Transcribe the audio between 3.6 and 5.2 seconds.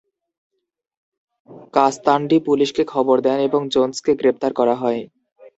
জোনসকে গ্রেপ্তার করা হয়।